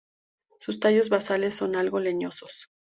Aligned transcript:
Sus 0.57 0.79
tallos 0.79 1.09
basales 1.09 1.53
son 1.53 1.75
algo 1.75 1.99
leñosos. 1.99 2.71